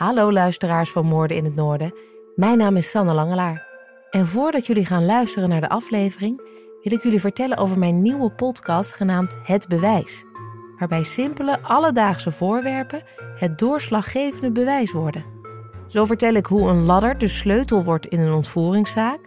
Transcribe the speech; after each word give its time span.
Hallo 0.00 0.32
luisteraars 0.32 0.90
van 0.90 1.06
Moorden 1.06 1.36
in 1.36 1.44
het 1.44 1.54
Noorden. 1.54 1.94
Mijn 2.34 2.58
naam 2.58 2.76
is 2.76 2.90
Sanne 2.90 3.12
Langelaar. 3.12 3.66
En 4.10 4.26
voordat 4.26 4.66
jullie 4.66 4.86
gaan 4.86 5.04
luisteren 5.04 5.48
naar 5.48 5.60
de 5.60 5.68
aflevering, 5.68 6.40
wil 6.82 6.92
ik 6.92 7.02
jullie 7.02 7.20
vertellen 7.20 7.56
over 7.56 7.78
mijn 7.78 8.02
nieuwe 8.02 8.30
podcast 8.30 8.94
genaamd 8.94 9.36
Het 9.42 9.68
Bewijs. 9.68 10.24
Waarbij 10.78 11.02
simpele, 11.02 11.60
alledaagse 11.62 12.30
voorwerpen 12.30 13.02
het 13.36 13.58
doorslaggevende 13.58 14.50
bewijs 14.50 14.92
worden. 14.92 15.24
Zo 15.86 16.04
vertel 16.04 16.34
ik 16.34 16.46
hoe 16.46 16.68
een 16.68 16.84
ladder 16.84 17.18
de 17.18 17.28
sleutel 17.28 17.84
wordt 17.84 18.06
in 18.06 18.20
een 18.20 18.32
ontvoeringszaak, 18.32 19.20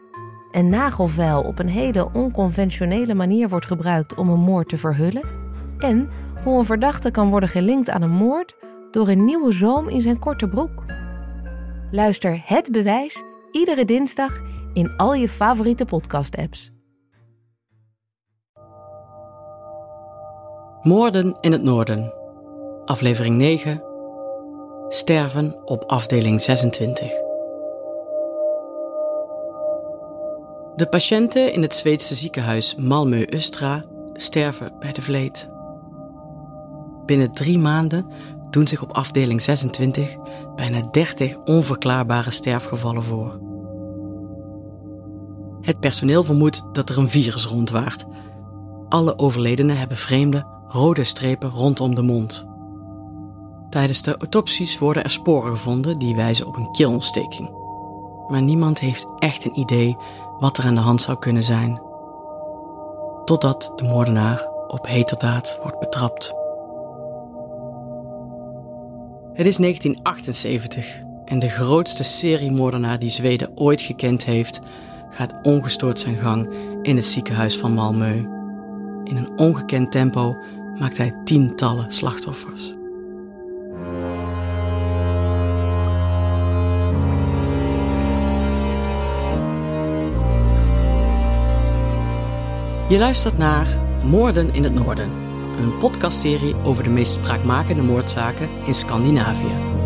een 0.51 0.69
nagelvel 0.69 1.41
op 1.41 1.59
een 1.59 1.69
hele 1.69 2.09
onconventionele 2.13 3.13
manier 3.13 3.49
wordt 3.49 3.65
gebruikt 3.65 4.15
om 4.15 4.29
een 4.29 4.39
moord 4.39 4.69
te 4.69 4.77
verhullen 4.77 5.23
en 5.77 6.09
hoe 6.43 6.59
een 6.59 6.65
verdachte 6.65 7.11
kan 7.11 7.29
worden 7.29 7.49
gelinkt 7.49 7.89
aan 7.89 8.01
een 8.01 8.09
moord 8.09 8.55
door 8.93 9.07
een 9.07 9.25
nieuwe 9.25 9.51
zoom 9.51 9.89
in 9.89 10.01
zijn 10.01 10.19
korte 10.19 10.47
broek. 10.47 10.83
Luister 11.91 12.41
Het 12.45 12.71
Bewijs 12.71 13.23
iedere 13.51 13.85
dinsdag 13.85 14.41
in 14.73 14.95
al 14.97 15.13
je 15.13 15.29
favoriete 15.29 15.85
podcast-apps. 15.85 16.71
Moorden 20.81 21.37
in 21.39 21.51
het 21.51 21.63
Noorden, 21.63 22.13
aflevering 22.85 23.37
9. 23.37 23.83
Sterven 24.87 25.67
op 25.67 25.83
afdeling 25.83 26.41
26. 26.41 27.07
De 30.75 30.87
patiënten 30.89 31.53
in 31.53 31.61
het 31.61 31.73
Zweedse 31.73 32.15
ziekenhuis 32.15 32.75
Malmö-Östra 32.75 33.85
sterven 34.13 34.71
bij 34.79 34.91
de 34.91 35.01
vleet. 35.01 35.49
Binnen 37.05 37.33
drie 37.33 37.59
maanden 37.59 38.05
doen 38.53 38.67
zich 38.67 38.81
op 38.81 38.91
afdeling 38.91 39.41
26 39.41 40.17
bijna 40.55 40.81
30 40.81 41.37
onverklaarbare 41.37 42.31
sterfgevallen 42.31 43.03
voor. 43.03 43.39
Het 45.61 45.79
personeel 45.79 46.23
vermoedt 46.23 46.63
dat 46.71 46.89
er 46.89 46.97
een 46.97 47.09
virus 47.09 47.45
rondwaart. 47.45 48.05
Alle 48.89 49.17
overledenen 49.17 49.77
hebben 49.77 49.97
vreemde, 49.97 50.45
rode 50.67 51.03
strepen 51.03 51.49
rondom 51.49 51.95
de 51.95 52.01
mond. 52.01 52.47
Tijdens 53.69 54.01
de 54.01 54.17
autopsies 54.17 54.79
worden 54.79 55.03
er 55.03 55.09
sporen 55.09 55.51
gevonden 55.51 55.99
die 55.99 56.15
wijzen 56.15 56.47
op 56.47 56.55
een 56.55 56.71
keelontsteking. 56.71 57.49
Maar 58.27 58.41
niemand 58.41 58.79
heeft 58.79 59.07
echt 59.17 59.45
een 59.45 59.59
idee 59.59 59.97
wat 60.39 60.57
er 60.57 60.65
aan 60.65 60.75
de 60.75 60.81
hand 60.81 61.01
zou 61.01 61.19
kunnen 61.19 61.43
zijn. 61.43 61.81
Totdat 63.25 63.73
de 63.75 63.83
moordenaar 63.83 64.47
op 64.67 64.87
heterdaad 64.87 65.59
wordt 65.61 65.79
betrapt. 65.79 66.42
Het 69.33 69.45
is 69.45 69.57
1978 69.57 71.01
en 71.25 71.39
de 71.39 71.49
grootste 71.49 72.03
seriemoordenaar 72.03 72.99
die 72.99 73.09
Zweden 73.09 73.57
ooit 73.57 73.81
gekend 73.81 74.25
heeft, 74.25 74.59
gaat 75.09 75.35
ongestoord 75.41 75.99
zijn 75.99 76.17
gang 76.17 76.49
in 76.81 76.95
het 76.95 77.05
ziekenhuis 77.05 77.57
van 77.57 77.71
Malmö. 77.71 78.15
In 79.03 79.15
een 79.15 79.37
ongekend 79.37 79.91
tempo 79.91 80.37
maakt 80.79 80.97
hij 80.97 81.15
tientallen 81.23 81.91
slachtoffers. 81.91 82.73
Je 92.89 92.97
luistert 92.97 93.37
naar 93.37 93.67
Moorden 94.03 94.53
in 94.53 94.63
het 94.63 94.73
Noorden, 94.73 95.11
een 95.63 95.77
podcastserie 95.77 96.55
over 96.55 96.83
de 96.83 96.89
meest 96.89 97.11
spraakmakende 97.11 97.81
moordzaken 97.81 98.49
in 98.65 98.73
Scandinavië. 98.73 99.81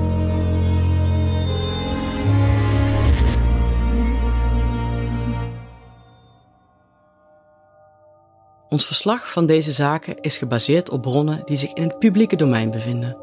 Ons 8.69 8.85
verslag 8.85 9.31
van 9.31 9.45
deze 9.45 9.71
zaken 9.71 10.21
is 10.21 10.37
gebaseerd 10.37 10.89
op 10.89 11.01
bronnen 11.01 11.41
die 11.45 11.57
zich 11.57 11.73
in 11.73 11.83
het 11.83 11.99
publieke 11.99 12.35
domein 12.35 12.71
bevinden, 12.71 13.17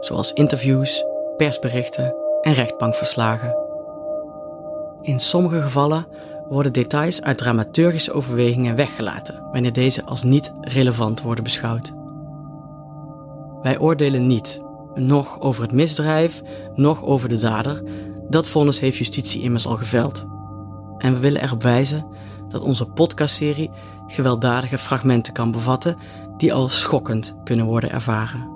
zoals 0.00 0.32
interviews, 0.32 1.04
persberichten 1.36 2.14
en 2.40 2.52
rechtbankverslagen. 2.52 3.56
In 5.00 5.20
sommige 5.20 5.60
gevallen 5.60 6.06
worden 6.48 6.72
details 6.72 7.22
uit 7.22 7.38
dramaturgische 7.38 8.12
overwegingen 8.12 8.76
weggelaten 8.76 9.42
wanneer 9.52 9.72
deze 9.72 10.04
als 10.04 10.22
niet 10.22 10.52
relevant 10.60 11.22
worden 11.22 11.44
beschouwd. 11.44 11.94
Wij 13.62 13.78
oordelen 13.78 14.26
niet, 14.26 14.60
nog 14.94 15.40
over 15.40 15.62
het 15.62 15.72
misdrijf, 15.72 16.42
nog 16.74 17.02
over 17.04 17.28
de 17.28 17.38
dader. 17.38 17.82
Dat 18.28 18.48
vonnis 18.48 18.80
heeft 18.80 18.96
justitie 18.96 19.42
immers 19.42 19.66
al 19.66 19.76
geveld. 19.76 20.26
En 20.98 21.12
we 21.12 21.18
willen 21.18 21.42
erop 21.42 21.62
wijzen 21.62 22.06
dat 22.48 22.62
onze 22.62 22.86
podcastserie 22.86 23.70
gewelddadige 24.06 24.78
fragmenten 24.78 25.32
kan 25.32 25.50
bevatten 25.50 25.96
die 26.36 26.54
als 26.54 26.80
schokkend 26.80 27.36
kunnen 27.44 27.66
worden 27.66 27.90
ervaren. 27.90 28.54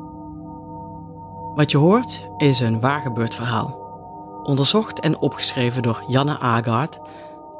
Wat 1.55 1.71
je 1.71 1.79
hoort 1.79 2.27
is 2.37 2.61
een 2.61 2.81
waargebeurd 2.81 3.35
verhaal, 3.35 3.79
onderzocht 4.43 5.01
en 5.01 5.19
opgeschreven 5.19 5.83
door 5.83 6.05
Janne 6.09 6.39
Agaard 6.39 7.01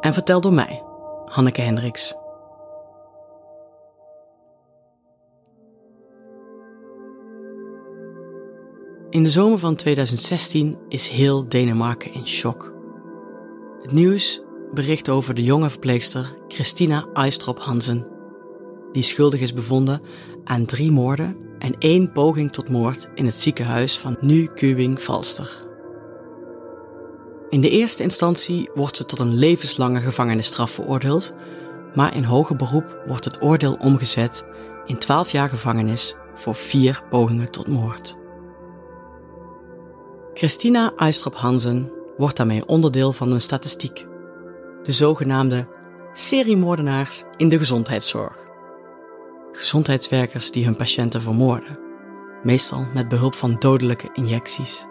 en 0.01 0.13
verteld 0.13 0.43
door 0.43 0.53
mij, 0.53 0.83
Hanneke 1.27 1.61
Hendricks. 1.61 2.15
In 9.11 9.23
de 9.23 9.29
zomer 9.29 9.59
van 9.59 9.77
2016 9.77 10.79
is 10.89 11.09
heel 11.09 11.49
Denemarken 11.49 12.13
in 12.13 12.27
shock. 12.27 12.75
Het 13.83 13.93
nieuws 13.93 14.43
bericht 14.75 15.09
over 15.09 15.35
de 15.35 15.45
jonge 15.45 15.71
verpleegster 15.71 16.35
Christina 16.49 17.07
Eistrop 17.13 17.59
Hansen, 17.59 18.07
die 18.93 19.03
schuldig 19.03 19.41
is 19.41 19.55
bevonden 19.55 20.03
aan 20.45 20.65
drie 20.65 20.93
moorden 20.93 21.37
en 21.59 21.75
één 21.79 22.13
poging 22.13 22.53
tot 22.53 22.69
moord 22.69 23.11
in 23.15 23.25
het 23.25 23.35
ziekenhuis 23.35 23.99
van 23.99 24.17
Nykøbing 24.21 24.99
Falster. 24.99 25.70
In 27.51 27.61
de 27.61 27.71
eerste 27.71 28.03
instantie 28.03 28.71
wordt 28.75 28.97
ze 28.97 29.07
tot 29.07 29.19
een 29.19 29.35
levenslange 29.35 30.01
gevangenisstraf 30.01 30.71
veroordeeld, 30.71 31.35
maar 31.95 32.17
in 32.17 32.25
hoger 32.25 32.57
beroep 32.57 33.03
wordt 33.07 33.25
het 33.25 33.43
oordeel 33.43 33.75
omgezet 33.75 34.45
in 34.85 34.99
12 34.99 35.31
jaar 35.31 35.49
gevangenis 35.49 36.17
voor 36.35 36.55
vier 36.55 37.03
pogingen 37.09 37.51
tot 37.51 37.69
moord. 37.69 38.19
Christina 40.35 40.93
Eistrop 40.97 41.35
Hansen 41.35 41.93
wordt 42.17 42.37
daarmee 42.37 42.67
onderdeel 42.67 43.13
van 43.13 43.33
een 43.33 43.41
statistiek, 43.41 44.07
de 44.83 44.93
zogenaamde 44.93 45.69
seriemoordenaars 46.13 47.25
in 47.37 47.49
de 47.49 47.59
gezondheidszorg. 47.59 48.49
Gezondheidswerkers 49.53 50.51
die 50.51 50.65
hun 50.65 50.77
patiënten 50.77 51.23
vermoorden, 51.23 51.79
meestal 52.43 52.87
met 52.95 53.09
behulp 53.09 53.35
van 53.35 53.57
dodelijke 53.59 54.11
injecties. 54.13 54.89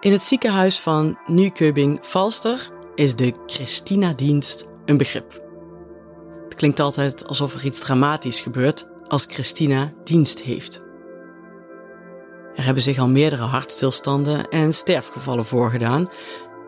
In 0.00 0.12
het 0.12 0.22
ziekenhuis 0.22 0.80
van 0.80 1.18
Nykøbing 1.26 1.98
Falster 2.02 2.70
is 2.94 3.14
de 3.16 3.34
Christina-dienst 3.46 4.68
een 4.84 4.96
begrip. 4.96 5.42
Het 6.44 6.54
klinkt 6.54 6.80
altijd 6.80 7.26
alsof 7.26 7.54
er 7.54 7.64
iets 7.64 7.80
dramatisch 7.80 8.40
gebeurt 8.40 8.88
als 9.08 9.26
Christina 9.30 9.92
dienst 10.04 10.40
heeft. 10.40 10.82
Er 12.54 12.64
hebben 12.64 12.82
zich 12.82 12.98
al 12.98 13.08
meerdere 13.08 13.42
hartstilstanden 13.42 14.48
en 14.48 14.72
sterfgevallen 14.72 15.44
voorgedaan 15.44 16.10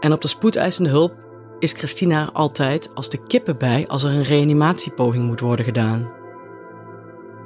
en 0.00 0.12
op 0.12 0.20
de 0.20 0.28
spoedeisende 0.28 0.90
hulp 0.90 1.14
is 1.58 1.72
Christina 1.72 2.22
er 2.22 2.32
altijd 2.32 2.94
als 2.94 3.08
de 3.08 3.26
kippen 3.26 3.58
bij 3.58 3.86
als 3.88 4.02
er 4.02 4.10
een 4.10 4.22
reanimatiepoging 4.22 5.24
moet 5.24 5.40
worden 5.40 5.64
gedaan. 5.64 6.12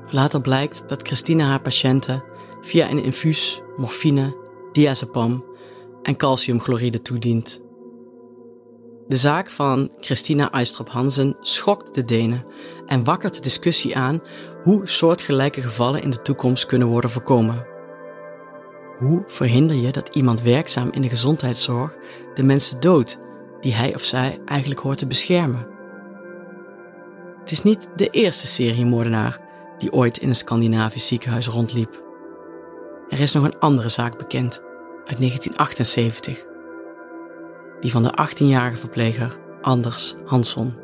Later 0.08 0.40
blijkt 0.40 0.88
dat 0.88 1.06
Christina 1.06 1.46
haar 1.46 1.62
patiënten 1.62 2.24
via 2.60 2.90
een 2.90 3.02
infuus 3.02 3.62
morfine, 3.76 4.36
diazepam 4.72 5.52
en 6.04 6.16
calciumchloride 6.16 7.02
toedient. 7.02 7.62
De 9.08 9.16
zaak 9.16 9.50
van 9.50 9.90
Christina 10.00 10.50
Eistrop 10.50 10.88
Hansen 10.88 11.36
schokt 11.40 11.94
de 11.94 12.04
Denen 12.04 12.44
en 12.86 13.04
wakkert 13.04 13.34
de 13.34 13.40
discussie 13.40 13.96
aan 13.96 14.20
hoe 14.62 14.88
soortgelijke 14.88 15.62
gevallen 15.62 16.02
in 16.02 16.10
de 16.10 16.22
toekomst 16.22 16.66
kunnen 16.66 16.88
worden 16.88 17.10
voorkomen. 17.10 17.66
Hoe 18.98 19.24
verhinder 19.26 19.76
je 19.76 19.92
dat 19.92 20.08
iemand 20.08 20.42
werkzaam 20.42 20.92
in 20.92 21.02
de 21.02 21.08
gezondheidszorg 21.08 21.96
de 22.34 22.42
mensen 22.42 22.80
doodt 22.80 23.18
die 23.60 23.74
hij 23.74 23.94
of 23.94 24.02
zij 24.02 24.40
eigenlijk 24.44 24.80
hoort 24.80 24.98
te 24.98 25.06
beschermen? 25.06 25.66
Het 27.40 27.50
is 27.50 27.62
niet 27.62 27.88
de 27.96 28.08
eerste 28.08 28.46
seriemoordenaar 28.46 29.40
die 29.78 29.92
ooit 29.92 30.18
in 30.18 30.28
een 30.28 30.34
Scandinavisch 30.34 31.06
ziekenhuis 31.06 31.46
rondliep. 31.46 32.02
Er 33.08 33.20
is 33.20 33.32
nog 33.32 33.44
een 33.44 33.58
andere 33.58 33.88
zaak 33.88 34.18
bekend 34.18 34.62
uit 35.06 35.18
1978. 35.18 36.44
Die 37.80 37.90
van 37.90 38.02
de 38.02 38.10
18-jarige 38.10 38.76
verpleger 38.76 39.38
Anders 39.60 40.14
Hanson. 40.24 40.74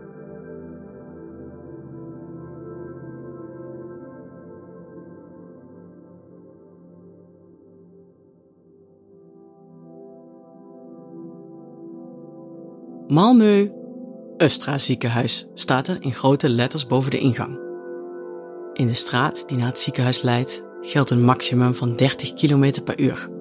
Malmö 13.09 13.69
Östra 14.37 14.75
ziekenhuis 14.77 15.49
staat 15.55 15.89
er 15.89 15.97
in 16.01 16.13
grote 16.13 16.49
letters 16.49 16.87
boven 16.87 17.11
de 17.11 17.19
ingang. 17.19 17.59
In 18.73 18.87
de 18.87 18.95
straat 18.95 19.49
die 19.49 19.57
naar 19.57 19.67
het 19.67 19.79
ziekenhuis 19.79 20.23
leidt 20.23 20.63
geldt 20.81 21.11
een 21.11 21.25
maximum 21.25 21.75
van 21.75 21.97
30 21.97 22.35
km 22.35 22.83
per 22.85 23.01
uur 23.01 23.40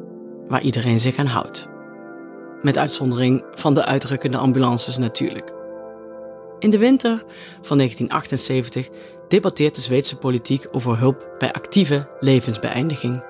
waar 0.50 0.62
iedereen 0.62 1.00
zich 1.00 1.18
aan 1.18 1.26
houdt. 1.26 1.70
Met 2.62 2.78
uitzondering 2.78 3.44
van 3.54 3.74
de 3.74 3.86
uitrukkende 3.86 4.38
ambulances 4.38 4.98
natuurlijk. 4.98 5.54
In 6.60 6.70
de 6.70 6.78
winter 6.78 7.24
van 7.62 7.78
1978 7.78 8.90
debatteert 9.28 9.76
de 9.76 9.82
Zweedse 9.82 10.18
politiek 10.18 10.68
over 10.72 10.98
hulp 10.98 11.36
bij 11.38 11.52
actieve 11.52 12.08
levensbeëindiging. 12.20 13.24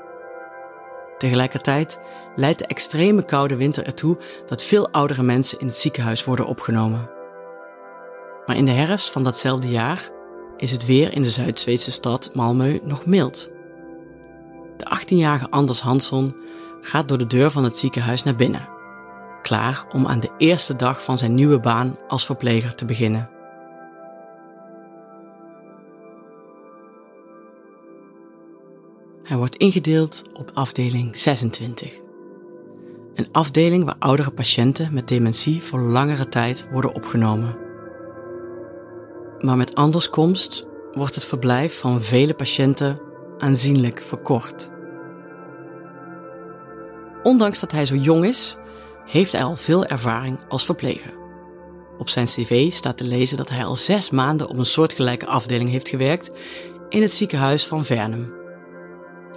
Tegelijkertijd 1.18 2.00
leidt 2.36 2.60
de 2.60 2.66
extreme 2.66 3.26
koude 3.26 3.56
winter 3.56 3.86
ertoe 3.86 4.18
dat 4.46 4.64
veel 4.64 4.90
oudere 4.90 5.24
mensen 5.24 5.60
in 5.60 5.68
het 5.68 5.78
ziekenhuis 5.78 6.24
worden 6.24 6.46
opgenomen. 6.46 7.10
Maar 8.46 8.56
in 8.56 8.66
de 8.66 8.72
herfst 8.72 9.12
van 9.12 9.24
datzelfde 9.24 9.70
jaar 9.70 10.10
is 10.58 10.72
het 10.72 10.86
weer 10.86 11.14
in 11.14 11.24
de 11.24 11.30
Zuid-Zweedse 11.30 11.92
stad 11.92 12.32
Malmö 12.34 12.84
nog 12.84 13.06
mild. 13.06 13.52
De 14.78 14.86
18-jarige 15.02 15.50
Anders 15.50 15.82
Hansson 15.82 16.36
gaat 16.82 17.08
door 17.08 17.18
de 17.18 17.28
deur 17.28 17.52
van 17.52 17.64
het 17.64 17.78
ziekenhuis 17.78 18.24
naar 18.24 18.36
binnen, 18.36 18.70
klaar 19.42 19.86
om 19.92 20.08
aan 20.08 20.20
de 20.20 20.32
eerste 20.38 20.76
dag 20.76 21.04
van 21.04 21.18
zijn 21.18 21.34
nieuwe 21.34 21.60
baan 21.60 21.98
als 22.08 22.26
verpleger 22.26 22.76
te 22.76 22.86
beginnen. 22.86 23.30
Hij 29.24 29.38
wordt 29.38 29.56
ingedeeld 29.56 30.24
op 30.34 30.52
afdeling 30.54 31.18
26. 31.18 32.00
Een 33.14 33.28
afdeling 33.32 33.86
waar 33.86 33.96
oudere 34.00 34.32
patiënten 34.32 34.94
met 34.94 35.08
dementie 35.08 35.64
voor 35.64 35.80
langere 35.80 36.28
tijd 36.28 36.68
worden 36.72 36.96
opgenomen. 36.96 37.58
Maar 39.40 39.58
met 39.58 39.76
Anders 39.76 40.10
komst 40.10 40.68
wordt 40.92 41.16
het 41.16 41.26
verblijf 41.26 41.80
van 41.80 42.02
vele 42.02 42.34
patiënten 42.34 43.00
aanzienlijk 43.38 44.02
verkort. 44.02 44.72
Ondanks 47.30 47.60
dat 47.60 47.72
hij 47.72 47.86
zo 47.86 47.96
jong 47.96 48.26
is, 48.26 48.58
heeft 49.06 49.32
hij 49.32 49.44
al 49.44 49.56
veel 49.56 49.86
ervaring 49.86 50.40
als 50.48 50.66
verpleger. 50.66 51.14
Op 51.98 52.10
zijn 52.10 52.26
cv 52.26 52.72
staat 52.72 52.98
te 52.98 53.04
lezen 53.04 53.38
dat 53.38 53.50
hij 53.50 53.66
al 53.66 53.76
zes 53.76 54.10
maanden 54.10 54.48
op 54.48 54.58
een 54.58 54.66
soortgelijke 54.66 55.26
afdeling 55.26 55.70
heeft 55.70 55.90
gewerkt 55.90 56.32
in 56.90 57.02
het 57.02 57.12
ziekenhuis 57.12 57.68
van 57.68 57.86
Vernum. 57.86 58.34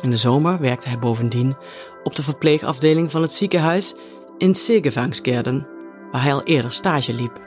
In 0.00 0.10
de 0.10 0.16
zomer 0.16 0.60
werkte 0.60 0.88
hij 0.88 0.98
bovendien 0.98 1.56
op 2.02 2.16
de 2.16 2.22
verpleegafdeling 2.22 3.10
van 3.10 3.22
het 3.22 3.32
ziekenhuis 3.32 3.94
in 4.38 4.54
Segevangsgerden, 4.54 5.66
waar 6.10 6.22
hij 6.22 6.32
al 6.32 6.42
eerder 6.42 6.72
stage 6.72 7.12
liep. 7.12 7.40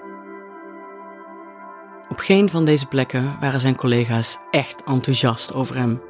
Op 2.10 2.18
geen 2.18 2.50
van 2.50 2.66
deze 2.66 2.86
plekken 2.86 3.38
waren 3.40 3.62
zijn 3.62 3.76
collega's 3.76 4.40
echt 4.52 4.84
enthousiast 4.84 5.54
over 5.54 5.78
hem. 5.78 6.02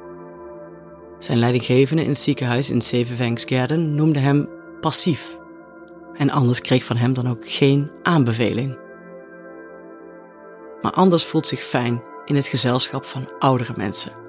Zijn 1.18 1.38
leidinggevende 1.38 2.02
in 2.02 2.08
het 2.08 2.18
ziekenhuis 2.18 2.70
in 2.70 2.80
Segevangsgerden 2.80 3.94
noemde 3.94 4.18
hem 4.18 4.48
passief. 4.80 5.38
En 6.14 6.30
Anders 6.30 6.60
kreeg 6.60 6.84
van 6.84 6.96
hem 6.96 7.12
dan 7.12 7.28
ook 7.28 7.50
geen 7.50 7.90
aanbeveling. 8.02 8.78
Maar 10.80 10.92
Anders 10.92 11.24
voelt 11.24 11.46
zich 11.46 11.62
fijn 11.62 12.02
in 12.24 12.36
het 12.36 12.46
gezelschap 12.46 13.04
van 13.04 13.28
oudere 13.38 13.72
mensen 13.76 14.24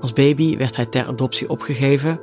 als 0.00 0.12
baby 0.12 0.56
werd 0.56 0.76
hij 0.76 0.86
ter 0.86 1.06
adoptie 1.06 1.50
opgegeven 1.50 2.20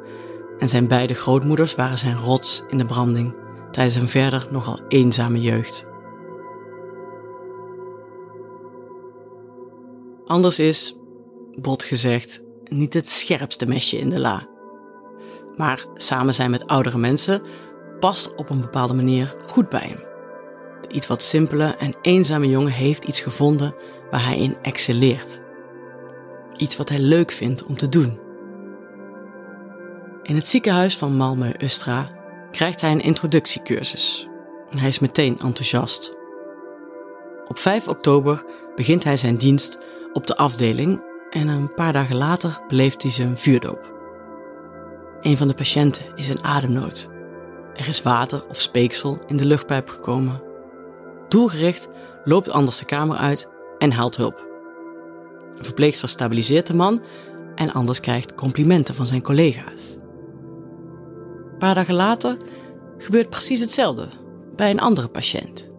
en 0.58 0.70
zijn 0.70 0.88
beide 0.88 1.14
grootmoeders 1.14 1.76
waren 1.76 1.98
zijn 1.98 2.16
rots 2.16 2.64
in 2.68 2.78
de 2.78 2.86
branding 2.86 3.36
tijdens 3.72 3.96
een 3.96 4.08
verder 4.08 4.48
nogal 4.52 4.80
eenzame 4.88 5.42
jeugd. 5.42 5.88
Anders 10.26 10.60
is, 10.60 11.00
bot 11.56 11.84
gezegd, 11.84 12.44
niet 12.70 12.94
het 12.94 13.10
scherpste 13.10 13.66
mesje 13.66 13.98
in 13.98 14.10
de 14.10 14.20
la. 14.20 14.48
Maar 15.56 15.86
samen 15.96 16.34
zijn 16.34 16.52
met 16.52 16.68
oudere 16.68 16.98
mensen 16.98 17.42
past 18.00 18.36
op 18.36 18.50
een 18.50 18.62
bepaalde 18.62 18.94
manier 18.94 19.36
goed 19.48 19.70
bij 19.70 19.88
hem. 19.88 20.06
De 20.82 20.90
iets 20.90 21.08
wat 21.08 21.24
simpele 21.24 21.76
en 21.80 21.96
eenzame 22.02 22.50
jongen 22.50 22.72
heeft 22.72 23.04
iets 23.04 23.20
gevonden 23.20 23.76
waar 24.12 24.26
hij 24.26 24.38
in 24.38 24.58
excelleert 24.62 25.46
iets 26.58 26.78
wat 26.78 26.90
hij 26.90 27.00
leuk 27.00 27.32
vindt 27.32 27.66
om 27.66 27.78
te 27.78 27.90
doen. 27.90 28.20
In 30.24 30.36
het 30.36 30.48
ziekenhuis 30.48 30.98
van 30.98 31.14
Malmö 31.14 31.52
Östra 31.64 32.12
krijgt 32.52 32.82
hij 32.82 32.92
een 32.92 33.02
introductiecursus 33.02 34.28
en 34.70 34.78
hij 34.78 34.88
is 34.88 35.00
meteen 35.00 35.40
enthousiast. 35.40 36.18
Op 37.48 37.58
5 37.58 37.88
oktober 37.88 38.44
begint 38.76 39.04
hij 39.04 39.18
zijn 39.18 39.38
dienst 39.38 39.80
op 40.14 40.28
de 40.28 40.38
afdeling 40.38 41.02
en 41.30 41.48
een 41.48 41.74
paar 41.74 41.94
dagen 41.94 42.16
later 42.16 42.62
beleeft 42.68 43.02
hij 43.02 43.12
zijn 43.12 43.38
vuurdoop. 43.38 43.96
Een 45.22 45.38
van 45.38 45.48
de 45.48 45.54
patiënten 45.54 46.04
is 46.16 46.30
in 46.30 46.44
ademnood. 46.44 47.10
Er 47.74 47.88
is 47.88 48.02
water 48.02 48.46
of 48.50 48.60
speeksel 48.60 49.20
in 49.26 49.38
de 49.38 49.46
luchtpijp 49.46 49.90
gekomen. 49.90 50.42
Doelgericht 51.28 51.88
loopt 52.24 52.50
Anders 52.50 52.78
de 52.78 52.86
kamer 52.86 53.18
uit 53.18 53.50
en 53.78 53.92
haalt 53.92 54.18
hulp. 54.18 54.48
Een 55.58 55.64
verpleegster 55.64 56.10
stabiliseert 56.10 56.68
de 56.68 56.74
man 56.74 57.02
en 57.56 57.74
Anders 57.74 58.00
krijgt 58.00 58.36
complimenten 58.36 58.96
van 58.96 59.06
zijn 59.06 59.22
collega's. 59.22 59.98
Een 61.52 61.58
paar 61.58 61.76
dagen 61.76 61.94
later 61.94 62.38
gebeurt 62.98 63.30
precies 63.30 63.60
hetzelfde 63.60 64.08
bij 64.56 64.70
een 64.70 64.80
andere 64.80 65.08
patiënt. 65.08 65.72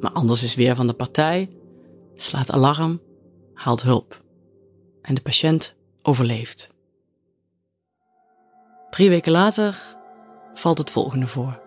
Maar 0.00 0.10
Anders 0.10 0.42
is 0.42 0.54
weer 0.54 0.76
van 0.76 0.86
de 0.86 0.92
partij, 0.92 1.50
slaat 2.14 2.52
alarm, 2.52 3.00
haalt 3.54 3.82
hulp. 3.82 4.24
En 5.06 5.14
de 5.14 5.20
patiënt 5.20 5.76
overleeft. 6.02 6.74
Drie 8.90 9.08
weken 9.08 9.32
later 9.32 9.96
valt 10.54 10.78
het 10.78 10.90
volgende 10.90 11.26
voor. 11.26 11.60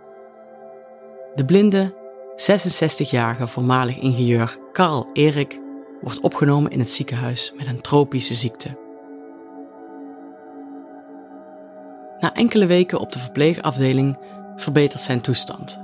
De 1.35 1.45
blinde, 1.45 1.95
66-jarige 2.35 3.47
voormalig 3.47 3.97
ingenieur 3.97 4.57
Karl 4.71 5.09
Erik 5.13 5.59
wordt 6.01 6.19
opgenomen 6.19 6.71
in 6.71 6.79
het 6.79 6.89
ziekenhuis 6.89 7.53
met 7.55 7.67
een 7.67 7.81
tropische 7.81 8.33
ziekte. 8.33 8.77
Na 12.19 12.33
enkele 12.33 12.65
weken 12.65 12.99
op 12.99 13.11
de 13.11 13.19
verpleegafdeling 13.19 14.17
verbetert 14.55 15.01
zijn 15.01 15.21
toestand. 15.21 15.81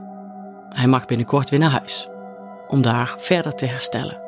Hij 0.70 0.88
mag 0.88 1.06
binnenkort 1.06 1.50
weer 1.50 1.60
naar 1.60 1.70
huis, 1.70 2.08
om 2.68 2.82
daar 2.82 3.16
verder 3.18 3.56
te 3.56 3.66
herstellen. 3.66 4.25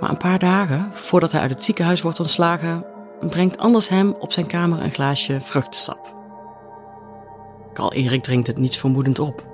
Maar 0.00 0.10
een 0.10 0.16
paar 0.16 0.38
dagen 0.38 0.90
voordat 0.92 1.32
hij 1.32 1.40
uit 1.40 1.50
het 1.50 1.62
ziekenhuis 1.62 2.02
wordt 2.02 2.20
ontslagen, 2.20 2.84
brengt 3.20 3.58
Anders 3.58 3.88
hem 3.88 4.14
op 4.18 4.32
zijn 4.32 4.46
kamer 4.46 4.82
een 4.82 4.92
glaasje 4.92 5.40
vruchtensap. 5.40 6.14
Karl 7.72 7.92
Erik 7.92 8.22
drinkt 8.22 8.46
het 8.46 8.58
niets 8.58 8.78
vermoedend 8.78 9.18
op. 9.18 9.46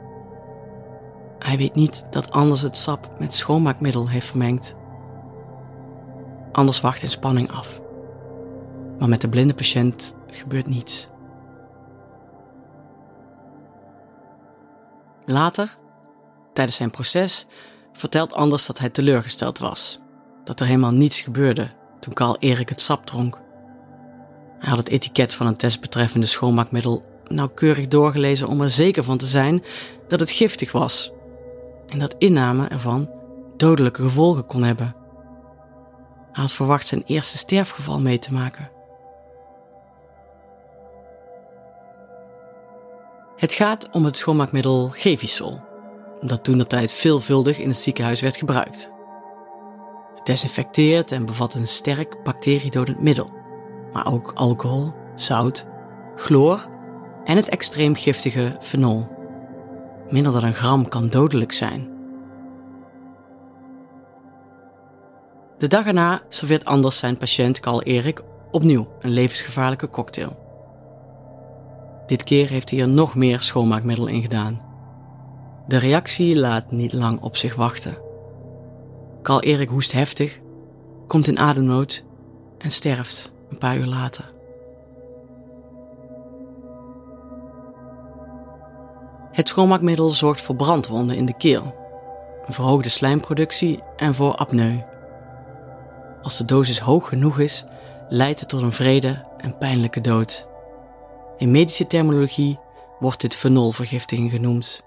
Hij 1.39 1.57
weet 1.57 1.75
niet 1.75 2.05
dat 2.11 2.31
Anders 2.31 2.61
het 2.61 2.77
sap 2.77 3.19
met 3.19 3.35
schoonmaakmiddel 3.35 4.09
heeft 4.09 4.27
vermengd. 4.27 4.77
Anders 6.53 6.81
wacht 6.81 7.03
in 7.03 7.09
spanning 7.09 7.51
af. 7.51 7.81
Maar 8.99 9.09
met 9.09 9.21
de 9.21 9.29
blinde 9.29 9.55
patiënt 9.55 10.15
gebeurt 10.27 10.67
niets. 10.67 11.09
Later, 15.25 15.77
tijdens 16.53 16.77
zijn 16.77 16.91
proces, 16.91 17.47
vertelt 17.93 18.33
Anders 18.33 18.67
dat 18.67 18.79
hij 18.79 18.89
teleurgesteld 18.91 19.59
was. 19.59 20.04
Dat 20.45 20.61
er 20.61 20.67
helemaal 20.67 20.91
niets 20.91 21.21
gebeurde 21.21 21.71
toen 22.01 22.13
Carl 22.13 22.37
Erik 22.39 22.69
het 22.69 22.81
sap 22.81 23.07
dronk. 23.07 23.41
Hij 24.59 24.69
had 24.69 24.79
het 24.79 24.89
etiket 24.89 25.35
van 25.35 25.47
een 25.47 25.57
test 25.57 25.81
betreffende 25.81 26.27
schoonmaakmiddel 26.27 27.05
nauwkeurig 27.25 27.89
doorgelezen 27.89 28.49
om 28.49 28.61
er 28.61 28.71
zeker 28.71 29.05
van 29.05 29.19
te 29.19 29.27
zijn 29.27 29.65
dat 30.09 30.21
het 30.21 30.31
giftig 30.31 30.73
was 30.73 31.13
en 31.89 31.99
dat 31.99 32.15
inname 32.19 32.69
ervan 32.69 33.11
dodelijke 33.57 34.03
gevolgen 34.03 34.47
kon 34.47 34.63
hebben. 34.63 34.95
Hij 36.33 36.43
had 36.43 36.53
verwacht 36.53 36.87
zijn 36.87 37.03
eerste 37.07 37.37
sterfgeval 37.37 38.01
mee 38.01 38.19
te 38.19 38.33
maken. 38.33 38.71
Het 43.37 43.53
gaat 43.53 43.89
om 43.91 44.05
het 44.05 44.17
schoonmaakmiddel 44.17 44.89
Gevisol, 44.89 45.61
dat 46.21 46.45
toen 46.45 46.59
de 46.59 46.67
tijd 46.67 46.93
veelvuldig 46.93 47.59
in 47.59 47.69
het 47.69 47.77
ziekenhuis 47.77 48.21
werd 48.21 48.37
gebruikt. 48.37 48.93
Desinfecteert 50.25 51.13
en 51.13 51.27
bevat 51.27 51.55
een 51.55 51.67
sterk 51.67 52.23
bacteriedodend 52.23 53.01
middel, 53.01 53.31
maar 53.93 54.13
ook 54.13 54.33
alcohol, 54.35 54.93
zout, 55.15 55.67
chloor 56.17 56.67
en 57.25 57.37
het 57.37 57.49
extreem 57.49 57.95
giftige 57.95 58.57
fenol. 58.61 59.07
Minder 60.09 60.33
dan 60.33 60.45
een 60.45 60.55
gram 60.55 60.89
kan 60.89 61.09
dodelijk 61.09 61.53
zijn. 61.53 61.93
De 65.59 65.67
dag 65.67 65.87
erna 65.87 66.23
serveert 66.29 66.65
Anders 66.65 66.99
zijn 66.99 67.17
patiënt 67.17 67.61
Carl 67.61 67.83
Erik 67.83 68.23
opnieuw 68.51 68.89
een 69.01 69.11
levensgevaarlijke 69.11 69.91
cocktail. 69.91 70.43
Dit 72.07 72.25
keer 72.25 72.51
heeft 72.51 72.71
hij 72.71 72.81
er 72.81 72.89
nog 72.89 73.15
meer 73.15 73.41
schoonmaakmiddel 73.41 74.07
in 74.07 74.23
gedaan. 74.23 74.61
De 75.67 75.77
reactie 75.77 76.37
laat 76.37 76.71
niet 76.71 76.93
lang 76.93 77.21
op 77.21 77.37
zich 77.37 77.55
wachten. 77.55 78.04
Carl 79.25 79.41
Erik 79.41 79.69
hoest 79.69 79.93
heftig, 79.93 80.41
komt 81.07 81.29
in 81.29 81.39
ademnood 81.39 82.07
en 82.59 82.71
sterft 82.71 83.33
een 83.51 83.59
paar 83.59 83.77
uur 83.77 83.87
later. 83.87 84.33
Het 89.33 89.49
schoonmaakmiddel 89.49 90.11
zorgt 90.11 90.41
voor 90.41 90.57
brandwonden 90.57 91.17
in 91.17 91.27
de 91.27 91.37
keel, 91.37 91.75
een 92.47 92.53
verhoogde 92.53 92.89
slijmproductie 92.89 93.83
en 93.97 94.15
voor 94.15 94.35
apneu. 94.35 94.83
Als 96.23 96.37
de 96.39 96.45
dosis 96.45 96.79
hoog 96.79 97.09
genoeg 97.09 97.39
is, 97.39 97.65
leidt 98.09 98.41
het 98.41 98.49
tot 98.49 98.63
een 98.63 98.73
vrede 98.73 99.25
en 99.37 99.59
pijnlijke 99.59 100.01
dood. 100.01 100.49
In 101.37 101.51
medische 101.51 101.87
terminologie 101.87 102.59
wordt 102.99 103.21
dit 103.21 103.35
fenolvergiftiging 103.35 104.31
genoemd. 104.31 104.85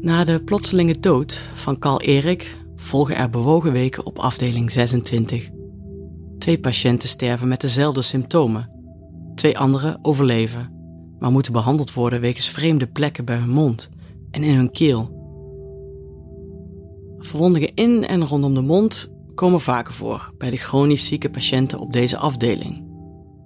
Na 0.00 0.24
de 0.24 0.42
plotselinge 0.44 1.00
dood 1.00 1.34
van 1.54 1.78
Carl 1.78 2.00
Erik 2.00 2.58
volgen 2.76 3.16
er 3.16 3.30
bewogen 3.30 3.72
weken 3.72 4.06
op 4.06 4.18
afdeling 4.18 4.72
26. 4.72 5.50
Twee 6.38 6.60
patiënten 6.60 7.08
sterven 7.08 7.48
met 7.48 7.60
dezelfde 7.60 8.02
symptomen. 8.02 8.70
Twee 9.34 9.58
anderen 9.58 9.98
overleven, 10.02 10.72
maar 11.18 11.30
moeten 11.30 11.52
behandeld 11.52 11.92
worden 11.92 12.20
wegens 12.20 12.48
vreemde 12.48 12.86
plekken 12.86 13.24
bij 13.24 13.36
hun 13.36 13.50
mond 13.50 13.90
en 14.30 14.42
in 14.42 14.56
hun 14.56 14.70
keel. 14.70 15.16
Verwondingen 17.18 17.74
in 17.74 18.06
en 18.06 18.24
rondom 18.24 18.54
de 18.54 18.60
mond 18.60 19.14
komen 19.34 19.60
vaker 19.60 19.94
voor 19.94 20.32
bij 20.38 20.50
de 20.50 20.56
chronisch 20.56 21.06
zieke 21.06 21.30
patiënten 21.30 21.78
op 21.78 21.92
deze 21.92 22.18
afdeling. 22.18 22.86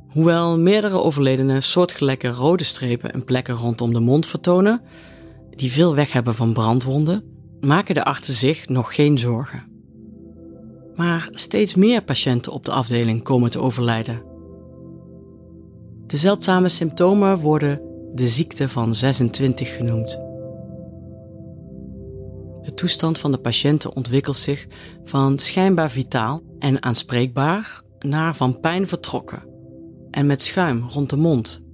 Hoewel 0.08 0.58
meerdere 0.58 0.96
overledenen 0.96 1.62
soortgelijke 1.62 2.28
rode 2.28 2.64
strepen 2.64 3.12
en 3.12 3.24
plekken 3.24 3.54
rondom 3.54 3.92
de 3.92 4.00
mond 4.00 4.26
vertonen, 4.26 4.80
die 5.54 5.72
veel 5.72 5.94
weg 5.94 6.12
hebben 6.12 6.34
van 6.34 6.52
brandwonden, 6.52 7.24
maken 7.60 7.94
de 7.94 8.04
artsen 8.04 8.34
zich 8.34 8.68
nog 8.68 8.94
geen 8.94 9.18
zorgen. 9.18 9.70
Maar 10.94 11.28
steeds 11.32 11.74
meer 11.74 12.02
patiënten 12.02 12.52
op 12.52 12.64
de 12.64 12.72
afdeling 12.72 13.22
komen 13.22 13.50
te 13.50 13.60
overlijden. 13.60 14.22
De 16.06 16.16
zeldzame 16.16 16.68
symptomen 16.68 17.38
worden 17.38 17.80
de 18.14 18.28
ziekte 18.28 18.68
van 18.68 18.94
26 18.94 19.76
genoemd. 19.76 20.10
De 22.62 22.74
toestand 22.74 23.18
van 23.18 23.30
de 23.30 23.38
patiënten 23.38 23.96
ontwikkelt 23.96 24.36
zich 24.36 24.66
van 25.04 25.38
schijnbaar 25.38 25.90
vitaal 25.90 26.42
en 26.58 26.82
aanspreekbaar 26.82 27.82
naar 27.98 28.36
van 28.36 28.60
pijn 28.60 28.88
vertrokken 28.88 29.42
en 30.10 30.26
met 30.26 30.42
schuim 30.42 30.84
rond 30.88 31.10
de 31.10 31.16
mond. 31.16 31.64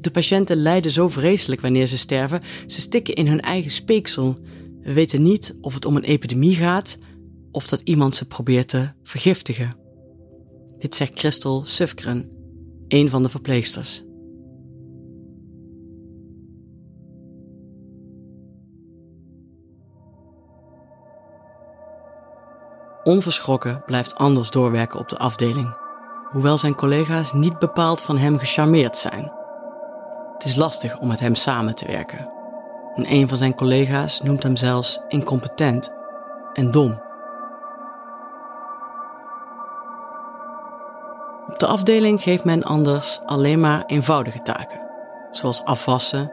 De 0.00 0.10
patiënten 0.10 0.56
lijden 0.56 0.90
zo 0.90 1.08
vreselijk 1.08 1.60
wanneer 1.60 1.86
ze 1.86 1.98
sterven, 1.98 2.42
ze 2.66 2.80
stikken 2.80 3.14
in 3.14 3.26
hun 3.26 3.40
eigen 3.40 3.70
speeksel. 3.70 4.36
We 4.80 4.92
weten 4.92 5.22
niet 5.22 5.56
of 5.60 5.74
het 5.74 5.84
om 5.84 5.96
een 5.96 6.02
epidemie 6.02 6.56
gaat 6.56 6.98
of 7.50 7.66
dat 7.66 7.80
iemand 7.84 8.14
ze 8.14 8.26
probeert 8.26 8.68
te 8.68 8.88
vergiftigen. 9.02 9.76
Dit 10.78 10.94
zegt 10.94 11.18
Christel 11.18 11.64
Sufgren, 11.64 12.30
een 12.88 13.10
van 13.10 13.22
de 13.22 13.28
verpleegsters. 13.28 14.06
Onverschrokken 23.04 23.82
blijft 23.86 24.14
Anders 24.14 24.50
doorwerken 24.50 24.98
op 24.98 25.08
de 25.08 25.18
afdeling, 25.18 25.76
hoewel 26.30 26.58
zijn 26.58 26.74
collega's 26.74 27.32
niet 27.32 27.58
bepaald 27.58 28.02
van 28.02 28.18
hem 28.18 28.38
gecharmeerd 28.38 28.96
zijn. 28.96 29.37
Het 30.38 30.46
is 30.46 30.54
lastig 30.54 30.98
om 30.98 31.08
met 31.08 31.20
hem 31.20 31.34
samen 31.34 31.74
te 31.74 31.86
werken. 31.86 32.30
En 32.94 33.12
een 33.12 33.28
van 33.28 33.36
zijn 33.36 33.54
collega's 33.54 34.20
noemt 34.20 34.42
hem 34.42 34.56
zelfs 34.56 35.00
incompetent 35.08 35.92
en 36.52 36.70
dom. 36.70 37.00
Op 41.48 41.58
de 41.58 41.66
afdeling 41.66 42.22
geeft 42.22 42.44
men 42.44 42.62
anders 42.62 43.20
alleen 43.24 43.60
maar 43.60 43.84
eenvoudige 43.86 44.42
taken, 44.42 44.80
zoals 45.30 45.64
afwassen 45.64 46.32